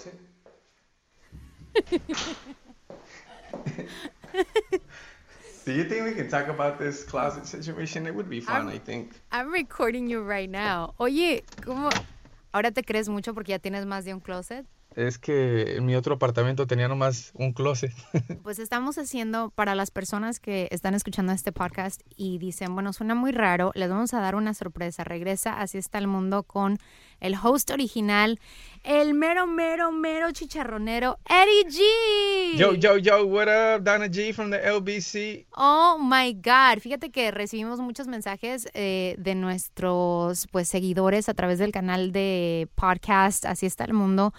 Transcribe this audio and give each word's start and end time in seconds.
Closet. 0.00 0.14
Do 5.64 5.72
you 5.72 5.84
think 5.84 6.04
we 6.04 6.12
can 6.14 6.28
talk 6.28 6.48
about 6.48 6.78
this 6.78 7.04
closet 7.04 7.46
situation? 7.46 8.06
It 8.06 8.14
would 8.14 8.28
be 8.30 8.40
fun, 8.40 8.66
I'm- 8.66 8.68
I 8.68 8.78
think. 8.78 9.20
I'm 9.30 9.52
recording 9.52 10.08
you 10.08 10.22
right 10.22 10.48
now. 10.50 10.94
Oye, 10.98 11.42
¿cómo? 11.62 11.90
Ahora 12.52 12.70
te 12.72 12.82
crees 12.82 13.08
mucho 13.08 13.34
porque 13.34 13.50
ya 13.50 13.58
tienes 13.58 13.86
más 13.86 14.04
de 14.04 14.12
un 14.14 14.20
closet. 14.20 14.66
Es 14.96 15.18
que 15.18 15.76
en 15.76 15.86
mi 15.86 15.94
otro 15.94 16.14
apartamento 16.14 16.66
tenía 16.66 16.88
nomás 16.88 17.32
un 17.34 17.52
closet. 17.52 17.92
Pues 18.42 18.58
estamos 18.58 18.98
haciendo 18.98 19.50
para 19.50 19.74
las 19.74 19.90
personas 19.90 20.40
que 20.40 20.68
están 20.70 20.94
escuchando 20.94 21.32
este 21.32 21.52
podcast 21.52 22.00
y 22.16 22.38
dicen, 22.38 22.74
bueno, 22.74 22.92
suena 22.92 23.14
muy 23.14 23.32
raro, 23.32 23.70
les 23.74 23.88
vamos 23.88 24.14
a 24.14 24.20
dar 24.20 24.34
una 24.34 24.54
sorpresa. 24.54 25.04
Regresa 25.04 25.60
Así 25.60 25.78
está 25.78 25.98
el 25.98 26.06
mundo 26.06 26.42
con 26.42 26.78
el 27.20 27.34
host 27.40 27.70
original, 27.70 28.40
el 28.82 29.12
mero, 29.14 29.46
mero, 29.46 29.92
mero 29.92 30.32
chicharronero, 30.32 31.18
Eddie 31.28 31.66
G. 31.68 32.56
Yo, 32.56 32.74
yo, 32.74 32.96
yo, 32.96 33.26
what 33.26 33.46
up? 33.46 33.84
Donna 33.84 34.06
G 34.06 34.32
from 34.32 34.50
the 34.50 34.58
LBC. 34.58 35.46
Oh 35.54 35.98
my 36.00 36.32
God. 36.32 36.80
Fíjate 36.80 37.10
que 37.10 37.30
recibimos 37.30 37.78
muchos 37.80 38.06
mensajes 38.06 38.68
eh, 38.74 39.16
de 39.18 39.34
nuestros 39.34 40.46
pues 40.48 40.68
seguidores 40.68 41.28
a 41.28 41.34
través 41.34 41.58
del 41.58 41.72
canal 41.72 42.12
de 42.12 42.68
podcast 42.74 43.44
Así 43.44 43.66
está 43.66 43.84
el 43.84 43.92
mundo, 43.92 44.32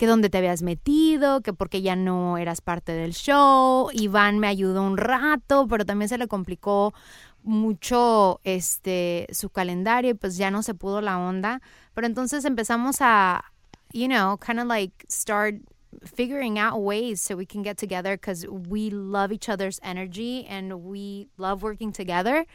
que 0.00 0.06
donde 0.06 0.30
te 0.30 0.38
habías 0.38 0.62
metido, 0.62 1.42
que 1.42 1.52
porque 1.52 1.82
ya 1.82 1.94
no 1.94 2.38
eras 2.38 2.62
parte 2.62 2.92
del 2.92 3.12
show. 3.12 3.90
Iván 3.92 4.38
me 4.38 4.46
ayudó 4.46 4.82
un 4.82 4.96
rato, 4.96 5.66
pero 5.68 5.84
también 5.84 6.08
se 6.08 6.16
le 6.16 6.26
complicó 6.26 6.94
mucho 7.42 8.40
este 8.42 9.26
su 9.30 9.50
calendario 9.50 10.16
pues 10.16 10.38
ya 10.38 10.50
no 10.50 10.62
se 10.62 10.72
pudo 10.72 11.02
la 11.02 11.18
onda. 11.18 11.60
Pero 11.92 12.06
entonces 12.06 12.46
empezamos 12.46 12.96
a, 13.00 13.44
you 13.92 14.08
know, 14.08 14.38
kind 14.38 14.58
of 14.58 14.68
like 14.68 15.04
start 15.10 15.56
figuring 16.02 16.58
out 16.58 16.80
ways 16.80 17.20
so 17.20 17.36
we 17.36 17.44
can 17.44 17.62
get 17.62 17.76
together 17.76 18.16
because 18.16 18.46
we 18.48 18.88
love 18.88 19.30
each 19.30 19.50
other's 19.50 19.78
energy 19.82 20.46
and 20.48 20.72
we 20.82 21.28
love 21.36 21.62
working 21.62 21.92
together. 21.92 22.46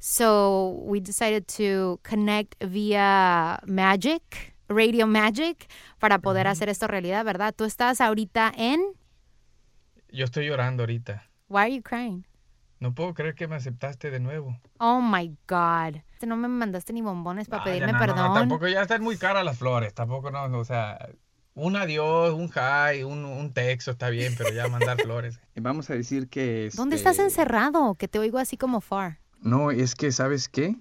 So 0.00 0.78
we 0.84 1.00
decided 1.00 1.48
to 1.56 1.98
connect 2.02 2.56
via 2.62 3.58
Magic, 3.64 4.52
Radio 4.70 5.06
Magic, 5.06 5.68
para 5.98 6.20
poder 6.20 6.46
hacer 6.46 6.68
esto 6.68 6.86
realidad, 6.86 7.24
¿verdad? 7.24 7.52
Tú 7.54 7.64
estás 7.64 8.00
ahorita 8.00 8.52
en. 8.56 8.80
Yo 10.10 10.24
estoy 10.24 10.46
llorando 10.46 10.84
ahorita. 10.84 11.28
Why 11.48 11.60
are 11.60 11.74
you 11.74 11.82
crying? 11.82 12.24
No 12.78 12.94
puedo 12.94 13.12
creer 13.12 13.34
que 13.34 13.48
me 13.48 13.56
aceptaste 13.56 14.10
de 14.10 14.20
nuevo. 14.20 14.58
Oh 14.78 15.02
my 15.02 15.36
God. 15.48 16.00
No 16.26 16.36
me 16.36 16.48
mandaste 16.48 16.92
ni 16.92 17.02
bombones 17.02 17.48
para 17.48 17.64
ya 17.64 17.64
pedirme 17.64 17.92
no, 17.92 17.98
no, 17.98 18.06
no, 18.06 18.14
perdón. 18.14 18.34
tampoco 18.34 18.68
ya 18.68 18.82
están 18.82 19.02
muy 19.02 19.16
caras 19.16 19.44
las 19.44 19.58
flores. 19.58 19.92
Tampoco, 19.92 20.30
no, 20.30 20.48
no, 20.48 20.60
o 20.60 20.64
sea, 20.64 21.10
un 21.54 21.76
adiós, 21.76 22.32
un 22.32 22.48
hi, 22.48 23.02
un, 23.02 23.24
un 23.24 23.52
texto 23.52 23.90
está 23.90 24.08
bien, 24.08 24.34
pero 24.38 24.50
ya 24.50 24.68
mandar 24.68 24.96
flores. 25.02 25.40
Vamos 25.56 25.90
a 25.90 25.94
decir 25.94 26.28
que. 26.28 26.70
¿Dónde 26.74 26.96
este, 26.96 27.10
estás 27.10 27.24
encerrado? 27.24 27.96
Que 27.96 28.08
te 28.08 28.18
oigo 28.18 28.38
así 28.38 28.56
como 28.56 28.80
far. 28.80 29.18
No, 29.42 29.70
es 29.70 29.94
que, 29.94 30.12
¿sabes 30.12 30.48
qué? 30.48 30.76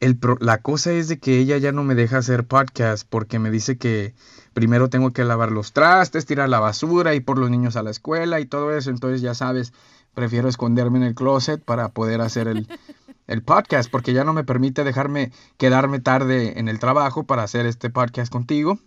El 0.00 0.16
pro- 0.18 0.36
la 0.40 0.58
cosa 0.60 0.92
es 0.92 1.08
de 1.08 1.18
que 1.18 1.38
ella 1.38 1.56
ya 1.58 1.72
no 1.72 1.82
me 1.82 1.94
deja 1.94 2.18
hacer 2.18 2.46
podcast 2.46 3.06
porque 3.08 3.38
me 3.38 3.50
dice 3.50 3.78
que 3.78 4.14
primero 4.52 4.88
tengo 4.90 5.12
que 5.12 5.24
lavar 5.24 5.50
los 5.52 5.72
trastes, 5.72 6.26
tirar 6.26 6.48
la 6.48 6.60
basura 6.60 7.14
y 7.14 7.20
por 7.20 7.38
los 7.38 7.50
niños 7.50 7.76
a 7.76 7.82
la 7.82 7.90
escuela 7.90 8.38
y 8.40 8.46
todo 8.46 8.76
eso. 8.76 8.90
Entonces, 8.90 9.22
ya 9.22 9.34
sabes, 9.34 9.72
prefiero 10.14 10.48
esconderme 10.48 10.98
en 10.98 11.04
el 11.04 11.14
closet 11.14 11.62
para 11.64 11.88
poder 11.88 12.20
hacer 12.20 12.46
el, 12.46 12.68
el 13.26 13.42
podcast 13.42 13.90
porque 13.90 14.12
ya 14.12 14.22
no 14.24 14.32
me 14.34 14.44
permite 14.44 14.84
dejarme 14.84 15.32
quedarme 15.56 15.98
tarde 15.98 16.58
en 16.60 16.68
el 16.68 16.78
trabajo 16.78 17.24
para 17.24 17.42
hacer 17.42 17.64
este 17.66 17.88
podcast 17.90 18.30
contigo. 18.30 18.78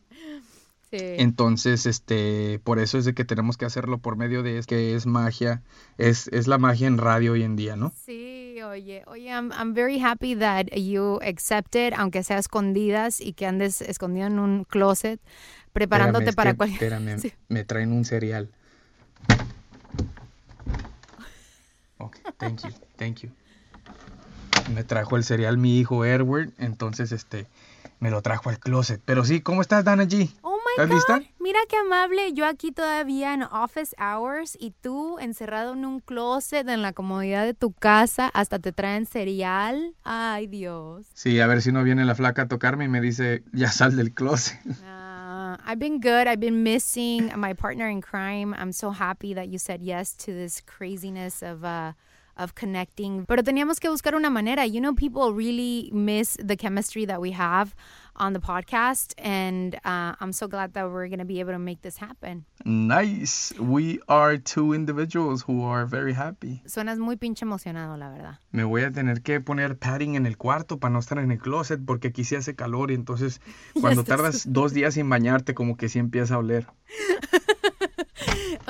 Sí. 0.91 0.97
Entonces, 1.17 1.85
este, 1.85 2.59
por 2.63 2.79
eso 2.79 2.97
es 2.97 3.05
de 3.05 3.13
que 3.13 3.23
tenemos 3.23 3.57
que 3.57 3.65
hacerlo 3.65 3.99
por 3.99 4.15
medio 4.15 4.41
de 4.41 4.61
que 4.67 4.95
es 4.95 5.05
magia, 5.05 5.61
es, 5.97 6.27
es 6.29 6.47
la 6.47 6.57
magia 6.57 6.87
en 6.87 6.97
radio 6.97 7.33
hoy 7.33 7.43
en 7.43 7.55
día, 7.55 7.75
¿no? 7.75 7.93
Sí, 8.05 8.59
oye, 8.63 9.03
oye, 9.05 9.29
I'm, 9.29 9.51
I'm 9.51 9.73
very 9.75 10.01
happy 10.03 10.35
that 10.35 10.65
you 10.75 11.19
accepted, 11.21 11.93
aunque 11.95 12.23
sea 12.23 12.39
escondidas 12.39 13.21
y 13.21 13.33
que 13.33 13.45
andes 13.45 13.81
escondido 13.81 14.25
en 14.27 14.39
un 14.39 14.63
closet, 14.63 15.19
preparándote 15.73 16.29
Espérame, 16.29 16.35
para 16.35 16.53
cualquier... 16.55 16.93
Espérame, 16.93 17.19
Sí. 17.21 17.33
me 17.49 17.63
traen 17.65 17.91
un 17.91 18.03
cereal. 18.03 18.49
Ok, 21.99 22.17
thank 22.37 22.63
you, 22.63 22.69
thank 22.95 23.17
you. 23.19 23.29
Me 24.73 24.83
trajo 24.83 25.17
el 25.17 25.23
cereal 25.23 25.57
mi 25.57 25.79
hijo 25.79 26.05
Edward, 26.05 26.49
entonces 26.57 27.11
este, 27.11 27.47
me 27.99 28.09
lo 28.09 28.21
trajo 28.21 28.49
al 28.49 28.59
closet. 28.59 29.01
Pero 29.03 29.25
sí, 29.25 29.41
¿cómo 29.41 29.61
estás, 29.61 29.83
Dana 29.83 30.03
G? 30.03 30.29
Oh 30.41 30.58
my 30.77 30.83
¿Estás 30.83 30.89
God. 30.89 30.95
lista? 30.95 31.33
Mira 31.39 31.59
qué 31.67 31.77
amable. 31.77 32.33
Yo 32.33 32.45
aquí 32.45 32.71
todavía 32.71 33.33
en 33.33 33.43
office 33.43 33.95
hours 33.97 34.57
y 34.59 34.71
tú 34.71 35.17
encerrado 35.19 35.73
en 35.73 35.85
un 35.85 35.99
closet 35.99 36.67
en 36.67 36.81
la 36.81 36.93
comodidad 36.93 37.45
de 37.45 37.53
tu 37.53 37.71
casa. 37.73 38.29
Hasta 38.33 38.59
te 38.59 38.71
traen 38.71 39.05
cereal. 39.05 39.95
Ay, 40.03 40.47
Dios. 40.47 41.05
Sí, 41.13 41.39
a 41.39 41.47
ver 41.47 41.61
si 41.61 41.71
no 41.71 41.83
viene 41.83 42.05
la 42.05 42.15
flaca 42.15 42.43
a 42.43 42.47
tocarme 42.47 42.85
y 42.85 42.89
me 42.89 43.01
dice, 43.01 43.43
ya 43.53 43.71
sal 43.71 43.95
del 43.95 44.13
closet. 44.13 44.59
Uh, 44.65 45.55
I've 45.65 45.79
been 45.79 45.99
good. 45.99 46.27
I've 46.27 46.39
been 46.39 46.63
missing 46.63 47.31
my 47.35 47.53
partner 47.53 47.87
in 47.89 48.01
crime. 48.01 48.53
I'm 48.53 48.71
so 48.71 48.91
happy 48.91 49.33
that 49.33 49.47
you 49.49 49.57
said 49.57 49.81
yes 49.81 50.15
to 50.25 50.33
this 50.33 50.61
craziness 50.61 51.41
of 51.41 51.63
uh, 51.63 51.93
of 52.39 52.55
connecting. 52.55 53.25
Pero 53.25 53.43
teníamos 53.43 53.79
que 53.79 53.89
buscar 53.89 54.15
una 54.15 54.29
manera. 54.29 54.65
You 54.65 54.79
know, 54.79 54.93
people 54.93 55.33
really 55.33 55.89
miss 55.93 56.37
the 56.43 56.55
chemistry 56.55 57.05
that 57.05 57.21
we 57.21 57.31
have 57.31 57.75
on 58.15 58.33
the 58.33 58.39
podcast, 58.39 59.13
and 59.17 59.75
uh, 59.85 60.13
I'm 60.19 60.33
so 60.33 60.47
glad 60.47 60.73
that 60.73 60.89
we're 60.89 61.07
gonna 61.07 61.25
be 61.25 61.39
able 61.39 61.53
to 61.53 61.59
make 61.59 61.81
this 61.81 61.97
happen. 61.97 62.45
Nice. 62.65 63.53
We 63.59 63.99
are 64.07 64.37
two 64.37 64.73
individuals 64.73 65.43
who 65.43 65.63
are 65.63 65.85
very 65.85 66.13
happy. 66.13 66.61
Suenas 66.65 66.99
muy 66.99 67.15
pinche 67.15 67.45
emocionado, 67.45 67.97
la 67.97 68.09
verdad. 68.09 68.39
Me 68.51 68.63
voy 68.63 68.83
a 68.83 68.91
tener 68.91 69.21
que 69.21 69.39
poner 69.39 69.77
padding 69.77 70.15
en 70.15 70.25
el 70.25 70.37
cuarto 70.37 70.79
para 70.79 70.91
no 70.91 70.99
estar 70.99 71.19
en 71.19 71.31
el 71.31 71.39
closet 71.39 71.79
porque 71.85 72.09
aquí 72.09 72.23
sí 72.23 72.35
hace 72.35 72.55
calor 72.55 72.91
y 72.91 72.95
entonces 72.95 73.41
cuando 73.79 74.03
tardas 74.03 74.51
dos 74.51 74.73
días 74.73 74.95
sin 74.95 75.09
bañarte 75.09 75.53
como 75.53 75.77
que 75.77 75.89
sí 75.89 75.99
empieza 75.99 76.35
a 76.35 76.39
oler. 76.39 76.67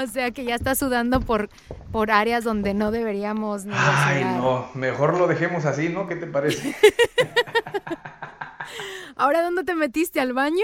O 0.01 0.07
sea 0.07 0.31
que 0.31 0.45
ya 0.45 0.55
está 0.55 0.75
sudando 0.75 1.19
por 1.19 1.49
por 1.91 2.09
áreas 2.09 2.45
donde 2.45 2.73
no 2.73 2.89
deberíamos 2.91 3.65
ni 3.65 3.73
Ay, 3.75 4.23
no, 4.23 4.69
mejor 4.73 5.17
lo 5.17 5.27
dejemos 5.27 5.65
así, 5.65 5.89
¿no? 5.89 6.07
¿Qué 6.07 6.15
te 6.15 6.25
parece? 6.25 6.73
¿Ahora 9.17 9.41
dónde 9.41 9.65
te 9.65 9.75
metiste 9.75 10.21
al 10.21 10.31
baño? 10.31 10.63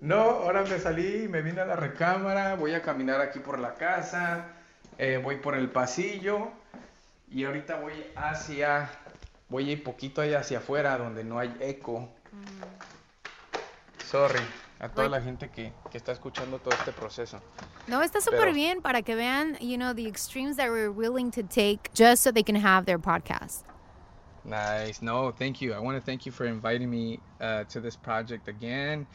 No, 0.00 0.20
ahora 0.20 0.62
me 0.62 0.78
salí, 0.78 1.26
me 1.28 1.42
vine 1.42 1.62
a 1.62 1.66
la 1.66 1.74
recámara, 1.74 2.54
voy 2.54 2.74
a 2.74 2.82
caminar 2.82 3.20
aquí 3.20 3.40
por 3.40 3.58
la 3.58 3.74
casa, 3.74 4.46
eh, 4.98 5.20
voy 5.20 5.38
por 5.38 5.56
el 5.56 5.68
pasillo 5.70 6.52
y 7.32 7.44
ahorita 7.44 7.80
voy 7.80 7.94
hacia, 8.14 8.88
voy 9.48 9.70
a 9.70 9.72
ir 9.72 9.82
poquito 9.82 10.20
ahí 10.20 10.34
hacia 10.34 10.58
afuera 10.58 10.96
donde 10.96 11.24
no 11.24 11.40
hay 11.40 11.52
eco. 11.60 12.08
Sorry 14.06 14.40
a 14.80 14.88
toda 14.88 15.08
la 15.08 15.20
gente 15.20 15.48
que, 15.48 15.72
que 15.90 15.98
está 15.98 16.12
escuchando 16.12 16.58
todo 16.58 16.74
este 16.74 16.92
proceso. 16.92 17.40
No, 17.86 18.02
está 18.02 18.20
súper 18.20 18.52
bien 18.52 18.80
para 18.80 19.02
que 19.02 19.14
vean, 19.14 19.56
you 19.60 19.76
know, 19.76 19.92
the 19.94 20.06
extremes 20.06 20.56
that 20.56 20.70
we're 20.70 20.90
willing 20.90 21.30
to 21.30 21.42
take 21.42 21.90
just 21.94 22.22
so 22.22 22.30
they 22.30 22.44
can 22.44 22.56
have 22.56 22.84
their 22.86 22.98
podcast. 22.98 23.64
Nice. 24.44 25.02
No, 25.02 25.32
thank 25.32 25.60
you. 25.60 25.74
I 25.74 25.78
want 25.78 25.98
to 25.98 26.04
thank 26.04 26.24
you 26.24 26.32
for 26.32 26.46
inviting 26.46 26.88
me 26.88 27.20
uh, 27.40 27.64
to 27.64 27.80
this 27.80 27.96
project 27.96 28.48
again. 28.48 29.06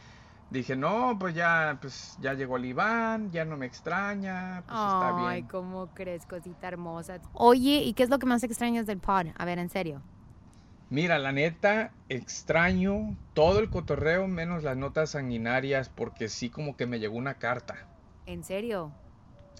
Dije, 0.52 0.76
no, 0.76 1.16
pues 1.18 1.34
ya, 1.34 1.78
pues 1.80 2.16
ya 2.20 2.34
llegó 2.34 2.56
el 2.56 2.66
Iván, 2.66 3.32
ya 3.32 3.44
no 3.44 3.56
me 3.56 3.66
extraña, 3.66 4.62
pues 4.66 4.78
está 4.78 5.28
Ay, 5.28 5.40
bien. 5.40 5.48
cómo 5.48 5.88
crees, 5.94 6.26
cosita 6.26 6.68
hermosa. 6.68 7.18
Oye, 7.32 7.82
¿y 7.82 7.94
qué 7.94 8.04
es 8.04 8.10
lo 8.10 8.18
que 8.18 8.26
más 8.26 8.44
extrañas 8.44 8.86
del 8.86 8.98
pod? 8.98 9.28
A 9.36 9.44
ver, 9.44 9.58
en 9.58 9.68
serio. 9.68 10.02
Mira, 10.94 11.18
la 11.18 11.32
neta, 11.32 11.90
extraño 12.08 13.16
todo 13.32 13.58
el 13.58 13.68
cotorreo 13.68 14.28
menos 14.28 14.62
las 14.62 14.76
notas 14.76 15.10
sanguinarias 15.10 15.88
porque 15.88 16.28
sí 16.28 16.50
como 16.50 16.76
que 16.76 16.86
me 16.86 17.00
llegó 17.00 17.16
una 17.16 17.34
carta. 17.34 17.74
¿En 18.26 18.44
serio? 18.44 18.92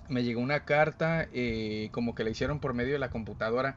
Me 0.08 0.22
llegó 0.22 0.40
una 0.40 0.60
carta 0.64 1.26
eh, 1.32 1.88
como 1.90 2.14
que 2.14 2.22
la 2.22 2.30
hicieron 2.30 2.60
por 2.60 2.72
medio 2.72 2.92
de 2.92 3.00
la 3.00 3.10
computadora. 3.10 3.74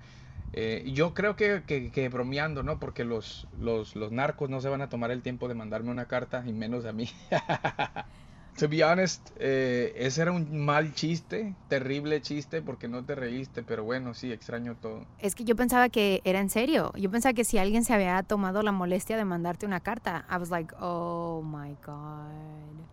Eh, 0.54 0.83
yo 0.94 1.15
creo 1.15 1.36
que, 1.36 1.63
que- 1.65 1.89
que 1.92 2.09
bromeando, 2.09 2.62
¿no? 2.62 2.80
Porque 2.80 3.04
los, 3.04 3.48
los, 3.59 3.95
los 3.95 4.12
narcos 4.12 4.51
no 4.51 4.62
se 4.62 4.69
van 4.69 4.81
a 4.83 4.89
tomar 4.89 5.09
el 5.09 5.24
tiempo 5.24 5.48
de 5.48 5.56
mandarme 5.56 5.89
una 5.89 6.06
carta, 6.06 6.44
y 6.45 6.54
menos 6.54 6.86
a 6.86 6.92
mí. 6.94 7.09
To 8.57 8.68
be 8.68 8.83
honest, 8.83 9.30
eh, 9.38 9.94
ese 9.98 10.21
era 10.24 10.31
un 10.31 10.65
mal 10.65 10.94
chiste, 10.94 11.54
terrible 11.69 12.21
chiste, 12.21 12.62
porque 12.63 12.88
no 12.88 13.04
te 13.06 13.13
reíste, 13.13 13.62
pero 13.62 13.83
bueno, 13.83 14.13
sí, 14.15 14.31
extraño 14.31 14.75
todo. 14.81 15.06
Es 15.19 15.36
que 15.36 15.44
yo 15.44 15.56
pensaba 15.56 15.89
que 15.89 16.21
era 16.24 16.39
en 16.39 16.50
serio. 16.50 16.92
Yo 16.95 17.12
pensaba 17.12 17.33
que 17.33 17.44
si 17.44 17.59
alguien 17.59 17.83
se 17.86 17.94
había 17.94 18.21
tomado 18.24 18.63
la 18.63 18.71
molestia 18.71 19.15
de 19.15 19.25
mandarte 19.25 19.65
una 19.68 19.80
carta, 19.80 20.25
I 20.31 20.38
was 20.38 20.50
like, 20.50 20.74
oh 20.80 21.44
my 21.44 21.75
God. 21.86 22.83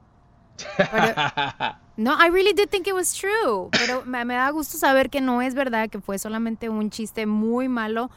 Pero- 0.77 1.77
no, 1.97 2.13
I 2.13 2.29
really 2.31 2.53
did 2.53 2.69
think 2.69 2.87
it 2.87 2.95
was 2.95 3.15
true. 3.15 3.71
Pero 3.73 4.05
me, 4.05 4.25
me 4.27 4.35
da 4.35 4.51
gusto 4.51 4.77
saber 4.77 5.09
que 5.09 5.21
no 5.23 5.41
es 5.41 5.55
verdad, 5.55 5.89
que 5.89 6.01
fue 6.01 6.19
solamente 6.19 6.69
un 6.69 6.91
chiste 6.91 7.25
muy 7.27 7.69
malo. 7.69 8.11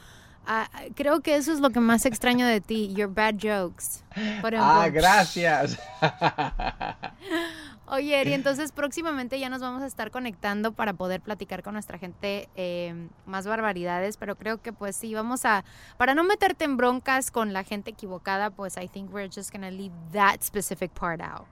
Ah, 0.49 0.69
creo 0.95 1.19
que 1.19 1.35
eso 1.35 1.51
es 1.51 1.59
lo 1.59 1.71
que 1.71 1.81
más 1.81 2.05
extraño 2.05 2.47
de 2.47 2.61
ti, 2.61 2.93
your 2.93 3.13
bad 3.13 3.35
jokes. 3.35 4.01
Por 4.39 4.55
Ah, 4.55 4.87
gracias. 4.87 5.77
Oye, 7.85 8.21
Eri, 8.21 8.31
entonces 8.33 8.71
próximamente 8.71 9.41
ya 9.41 9.49
nos 9.49 9.59
vamos 9.59 9.83
a 9.83 9.87
estar 9.87 10.09
conectando 10.09 10.71
para 10.71 10.93
poder 10.93 11.19
platicar 11.19 11.63
con 11.63 11.73
nuestra 11.73 11.97
gente 11.97 12.47
eh, 12.55 13.09
más 13.25 13.45
barbaridades, 13.45 14.15
pero 14.15 14.37
creo 14.37 14.61
que 14.61 14.71
pues 14.71 14.95
sí, 14.95 15.13
vamos 15.13 15.43
a, 15.43 15.65
para 15.97 16.15
no 16.15 16.23
meterte 16.23 16.63
en 16.63 16.77
broncas 16.77 17.29
con 17.29 17.51
la 17.51 17.65
gente 17.65 17.91
equivocada, 17.91 18.49
pues 18.49 18.77
I 18.77 18.87
think 18.87 19.13
we're 19.13 19.29
just 19.29 19.51
gonna 19.51 19.69
leave 19.69 19.93
that 20.13 20.43
specific 20.43 20.91
part 20.91 21.19
out. 21.19 21.45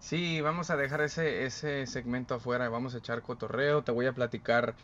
Sí, 0.00 0.40
vamos 0.40 0.70
a 0.70 0.76
dejar 0.76 1.02
ese, 1.02 1.44
ese 1.44 1.86
segmento 1.86 2.36
afuera, 2.36 2.70
vamos 2.70 2.94
a 2.94 2.98
echar 2.98 3.20
cotorreo, 3.20 3.82
te 3.82 3.92
voy 3.92 4.06
a 4.06 4.12
platicar 4.14 4.74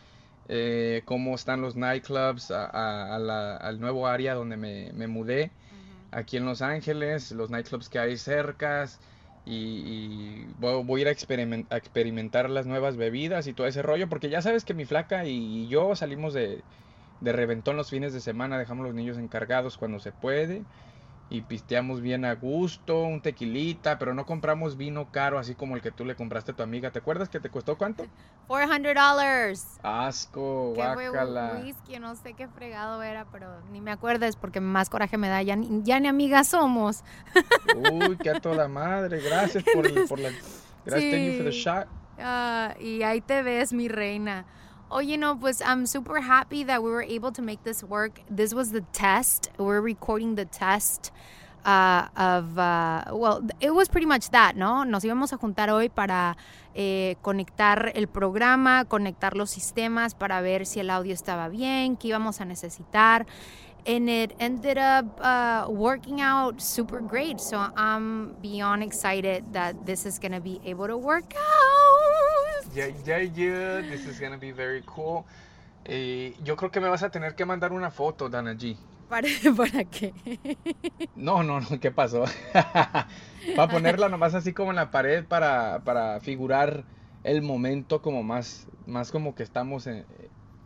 eh, 0.47 1.03
cómo 1.05 1.35
están 1.35 1.61
los 1.63 1.77
nightclubs 1.77 2.51
a- 2.51 2.67
a- 2.67 3.15
a 3.17 3.19
la- 3.19 3.57
al 3.57 3.81
nuevo 3.81 4.07
área 4.07 4.35
donde 4.35 4.57
me, 4.57 4.93
me 4.95 5.07
mudé, 5.07 5.53
aquí 6.11 6.37
en 6.37 6.45
Los 6.47 6.63
Ángeles, 6.63 7.33
los 7.33 7.51
nightclubs 7.51 7.89
que 7.89 7.99
hay 7.99 8.17
cercas 8.17 9.01
y, 9.45 10.47
y 10.47 10.55
voy, 10.59 10.85
voy 10.85 11.01
a 11.01 11.03
ir 11.03 11.09
a 11.71 11.77
experimentar 11.77 12.51
las 12.51 12.67
nuevas 12.67 12.97
bebidas 12.97 13.47
y 13.47 13.55
todo 13.55 13.67
ese 13.67 13.83
rollo, 13.83 14.09
porque 14.09 14.31
ya 14.31 14.43
sabes 14.43 14.65
que 14.65 14.75
mi 14.75 14.85
flaca 14.85 15.25
y 15.27 15.69
yo 15.69 15.95
salimos 15.97 16.35
de, 16.35 16.65
de 17.21 17.33
reventón 17.33 17.77
los 17.77 17.91
fines 17.91 18.13
de 18.13 18.21
semana, 18.21 18.59
dejamos 18.59 18.85
los 18.87 18.95
niños 18.95 19.19
encargados 19.19 19.77
cuando 19.79 19.99
se 20.01 20.13
puede 20.13 20.67
y 21.33 21.41
pisteamos 21.41 22.03
bien 22.03 22.27
a 22.27 22.35
gusto, 22.35 23.05
un 23.05 23.23
tequilita, 23.23 23.99
pero 23.99 24.13
no 24.13 24.27
compramos 24.27 24.77
vino 24.77 25.11
caro 25.11 25.39
así 25.39 25.55
como 25.55 25.77
el 25.77 25.81
que 25.81 25.91
tú 25.91 26.05
le 26.05 26.15
compraste 26.15 26.53
a 26.53 26.55
tu 26.55 26.63
amiga. 26.63 26.91
¿Te 26.91 26.99
acuerdas 26.99 27.31
que 27.31 27.41
te 27.41 27.49
costó 27.49 27.79
cuánto? 27.79 28.05
$400. 28.49 29.79
Asco, 29.83 30.73
Que 30.75 30.83
guácala. 30.83 31.53
un 31.57 31.63
whisky, 31.65 31.99
no 31.99 32.15
sé 32.17 32.35
qué 32.35 32.49
fregado 32.49 33.03
era, 33.03 33.25
pero 33.33 33.61
ni 33.71 33.81
me 33.81 33.91
acuerdes 33.93 34.37
porque 34.37 34.61
más 34.61 34.91
coraje 34.91 35.17
me 35.17 35.29
da, 35.29 35.41
ya 35.43 35.57
ni, 35.57 35.81
ya 35.83 36.01
ni 36.01 36.09
amigas 36.09 36.49
somos. 36.49 37.03
Uy, 37.91 38.17
qué 38.19 38.31
a 38.31 38.41
toda 38.41 38.69
madre. 38.69 39.21
Gracias 39.21 39.65
por, 39.73 39.87
el- 39.87 40.05
por 40.07 40.19
la. 40.19 40.29
Gracias, 40.85 41.11
thank 41.13 41.25
you 41.25 41.33
for 41.37 41.45
the 41.47 41.53
Sí. 41.53 41.63
shot. 41.63 41.87
Ah, 42.19 42.75
y 42.79 43.03
ahí 43.03 43.21
te 43.23 43.43
ves, 43.43 43.73
mi 43.73 43.89
reina. 43.89 44.45
Oye, 44.95 45.17
no, 45.17 45.37
pues 45.37 45.63
I'm 45.63 45.87
super 45.87 46.21
happy 46.21 46.65
that 46.65 46.83
we 46.83 46.91
were 46.91 47.03
able 47.03 47.33
to 47.33 47.41
make 47.41 47.65
this 47.65 47.83
work. 47.83 48.21
This 48.29 48.53
was 48.53 48.73
the 48.73 48.83
test. 48.93 49.49
We're 49.57 49.81
recording 49.81 50.35
the 50.35 50.45
test 50.45 51.11
uh, 51.65 52.09
of, 52.15 52.59
uh, 52.59 53.05
well, 53.11 53.43
it 53.59 53.71
was 53.71 53.89
pretty 53.89 54.07
much 54.07 54.29
that, 54.33 54.55
¿no? 54.55 54.85
Nos 54.85 55.03
íbamos 55.05 55.33
a 55.33 55.39
juntar 55.39 55.71
hoy 55.71 55.89
para 55.89 56.37
eh, 56.75 57.17
conectar 57.23 57.93
el 57.95 58.07
programa, 58.07 58.85
conectar 58.85 59.35
los 59.35 59.51
sistemas 59.51 60.15
para 60.15 60.43
ver 60.43 60.67
si 60.67 60.81
el 60.81 60.91
audio 60.91 61.15
estaba 61.15 61.49
bien, 61.49 61.97
qué 61.97 62.09
íbamos 62.09 62.43
a 62.43 62.45
necesitar. 62.45 63.25
And 63.87 64.11
it 64.11 64.35
ended 64.39 64.77
up 64.77 65.19
uh, 65.23 65.69
working 65.71 66.21
out 66.21 66.61
super 66.61 67.01
great. 67.01 67.41
So 67.41 67.57
I'm 67.77 68.35
beyond 68.43 68.83
excited 68.83 69.55
that 69.55 69.87
this 69.87 70.05
is 70.05 70.19
going 70.19 70.33
to 70.33 70.41
be 70.41 70.61
able 70.67 70.87
to 70.87 70.99
work 70.99 71.35
out. 71.35 71.92
Yeah, 72.75 72.87
yeah, 73.05 73.19
yeah. 73.21 73.83
This 73.83 74.07
is 74.07 74.21
gonna 74.21 74.39
be 74.39 74.53
very 74.53 74.83
cool. 74.87 75.25
Eh, 75.85 76.35
yo 76.45 76.57
creo 76.57 76.71
que 76.71 76.81
me 76.81 76.89
vas 76.89 77.03
a 77.03 77.11
tener 77.11 77.35
que 77.35 77.45
mandar 77.45 77.73
una 77.73 77.91
foto, 77.91 78.29
Dana 78.29 78.55
G. 78.55 78.77
¿Para, 79.09 79.29
¿Para 79.57 79.85
qué? 79.85 80.15
No, 81.17 81.43
no, 81.43 81.61
no, 81.61 81.81
¿qué 81.81 81.91
pasó? 81.91 82.25
para 83.57 83.71
ponerla 83.71 84.09
nomás 84.09 84.35
así 84.35 84.53
como 84.53 84.71
en 84.71 84.77
la 84.77 84.91
pared 84.91 85.25
para, 85.25 85.81
para 85.85 86.21
figurar 86.21 86.85
el 87.25 87.43
momento 87.43 88.01
como 88.01 88.23
más, 88.23 88.67
más 88.87 89.11
como 89.11 89.35
que 89.35 89.43
estamos 89.43 89.87
en- 89.87 90.07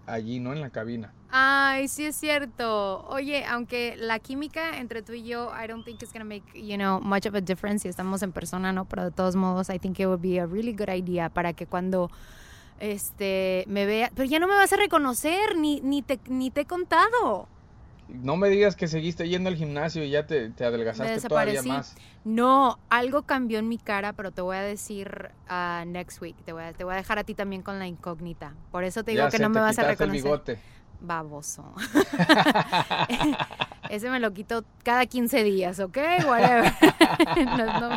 allí, 0.06 0.38
¿no? 0.38 0.52
En 0.52 0.60
la 0.60 0.70
cabina. 0.70 1.12
Ay, 1.28 1.88
sí 1.88 2.04
es 2.06 2.16
cierto. 2.16 3.04
Oye, 3.08 3.44
aunque 3.46 3.96
la 3.98 4.18
química 4.20 4.78
entre 4.78 5.02
tú 5.02 5.12
y 5.12 5.24
yo, 5.24 5.50
I 5.52 5.66
don't 5.66 5.84
think 5.84 6.00
it's 6.02 6.12
gonna 6.12 6.24
make, 6.24 6.44
you 6.54 6.76
know, 6.76 7.00
much 7.00 7.26
of 7.26 7.34
a 7.34 7.40
difference 7.40 7.82
si 7.82 7.88
estamos 7.88 8.22
en 8.22 8.32
persona, 8.32 8.72
¿no? 8.72 8.84
Pero 8.84 9.04
de 9.04 9.10
todos 9.10 9.34
modos, 9.36 9.68
I 9.68 9.78
think 9.78 9.98
it 9.98 10.06
would 10.06 10.20
be 10.20 10.38
a 10.40 10.46
really 10.46 10.72
good 10.72 10.88
idea 10.88 11.28
para 11.28 11.52
que 11.52 11.66
cuando 11.66 12.10
este 12.78 13.64
me 13.68 13.86
vea, 13.86 14.10
pero 14.14 14.28
ya 14.28 14.38
no 14.38 14.46
me 14.46 14.54
vas 14.54 14.72
a 14.72 14.76
reconocer 14.76 15.56
ni 15.56 15.80
ni 15.80 16.02
te 16.02 16.20
ni 16.28 16.50
te 16.50 16.62
he 16.62 16.66
contado. 16.66 17.48
No 18.08 18.36
me 18.36 18.48
digas 18.48 18.76
que 18.76 18.86
seguiste 18.86 19.28
yendo 19.28 19.48
al 19.48 19.56
gimnasio 19.56 20.04
y 20.04 20.10
ya 20.10 20.26
te, 20.28 20.50
te 20.50 20.64
adelgazaste 20.64 21.22
todavía 21.22 21.62
más. 21.62 21.98
No, 22.24 22.78
algo 22.88 23.22
cambió 23.22 23.58
en 23.58 23.68
mi 23.68 23.78
cara, 23.78 24.12
pero 24.12 24.30
te 24.30 24.42
voy 24.42 24.56
a 24.56 24.62
decir 24.62 25.32
ah, 25.48 25.82
next 25.86 26.20
week. 26.22 26.36
Te 26.44 26.52
voy, 26.52 26.62
a, 26.64 26.72
te 26.72 26.84
voy 26.84 26.94
a 26.94 26.96
dejar 26.98 27.18
a 27.18 27.24
ti 27.24 27.34
también 27.34 27.62
con 27.62 27.80
la 27.80 27.88
incógnita. 27.88 28.54
Por 28.70 28.84
eso 28.84 29.02
te 29.02 29.10
digo 29.12 29.24
Ya 29.24 29.30
que 29.30 29.38
sé, 29.38 29.42
no 29.42 29.50
me 29.50 29.60
vas 29.60 29.78
a 29.80 29.82
quitaste 29.82 30.04
el 30.04 30.10
reconocer. 30.12 30.22
bigote. 30.22 30.58
Baboso. 31.00 31.74
Ese 33.90 34.10
me 34.10 34.20
lo 34.20 34.32
quito 34.32 34.64
cada 34.82 35.06
15 35.06 35.44
días, 35.44 35.80
¿ok? 35.80 35.98
Whatever. 36.26 36.72
no, 37.56 37.80
no, 37.80 37.88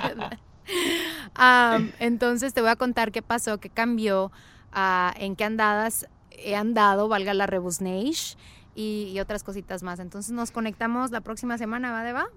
um, 1.40 1.92
entonces 2.00 2.54
te 2.54 2.62
voy 2.62 2.70
a 2.70 2.76
contar 2.76 3.12
qué 3.12 3.22
pasó, 3.22 3.60
qué 3.60 3.70
cambió, 3.70 4.32
uh, 4.76 5.12
en 5.16 5.36
qué 5.36 5.46
andadas 5.46 6.08
he 6.32 6.56
andado, 6.56 7.08
valga 7.08 7.34
la 7.34 7.48
rebusnage, 7.48 8.38
y, 8.76 9.12
y, 9.14 9.20
otras 9.20 9.44
cositas 9.44 9.84
más. 9.84 10.00
Entonces 10.00 10.32
nos 10.32 10.52
conectamos 10.52 11.12
la 11.12 11.22
próxima 11.22 11.58
semana, 11.58 11.92
¿va, 11.92 12.04
Deva? 12.04 12.28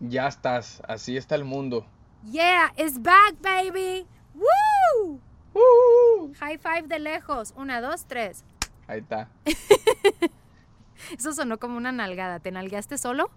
Ya 0.00 0.26
estás, 0.26 0.82
así 0.88 1.16
está 1.16 1.36
el 1.36 1.44
mundo. 1.44 1.86
Yeah, 2.24 2.72
it's 2.76 3.00
back, 3.00 3.36
baby. 3.40 4.06
Woo! 4.34 5.20
Woo! 5.54 6.32
High 6.38 6.58
five 6.58 6.82
de 6.86 6.98
lejos. 6.98 7.54
Una, 7.56 7.80
dos, 7.80 8.04
tres. 8.06 8.44
Ahí 8.90 8.98
está. 8.98 9.28
Eso 11.16 11.32
sonó 11.32 11.58
como 11.58 11.76
una 11.76 11.92
nalgada. 11.92 12.40
¿Te 12.40 12.50
nalgaste 12.50 12.98
solo? 12.98 13.30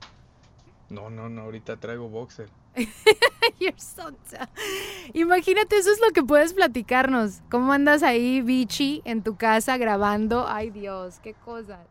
No, 0.90 1.12
no, 1.12 1.30
no. 1.30 1.42
Ahorita 1.44 1.78
traigo 1.78 2.10
boxer. 2.10 2.50
You're 3.60 3.80
so 3.80 4.12
Imagínate, 5.14 5.78
eso 5.78 5.92
es 5.92 6.00
lo 6.00 6.12
que 6.12 6.24
puedes 6.24 6.54
platicarnos. 6.54 7.42
¿Cómo 7.52 7.72
andas 7.72 8.02
ahí, 8.02 8.42
bichi, 8.42 9.04
en 9.06 9.22
tu 9.22 9.36
casa 9.36 9.78
grabando? 9.78 10.48
Ay, 10.48 10.72
Dios, 10.72 11.20
qué 11.22 11.36
cosas. 11.36 11.86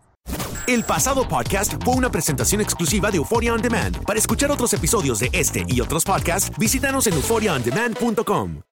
El 0.67 0.83
pasado 0.83 1.29
podcast 1.29 1.81
fue 1.85 1.95
una 1.95 2.11
presentación 2.11 2.61
exclusiva 2.61 3.13
de 3.13 3.19
Euphoria 3.19 3.55
On 3.55 3.63
Demand. 3.63 4.05
Para 4.05 4.19
escuchar 4.19 4.51
otros 4.51 4.73
episodios 4.73 5.21
de 5.21 5.31
este 5.33 5.65
y 5.69 5.81
otros 5.81 6.05
podcasts, 6.05 6.51
visítanos 6.59 7.07
en 7.07 7.15
euphoriaondemand.com. 7.15 8.72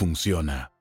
funciona. 0.00 0.72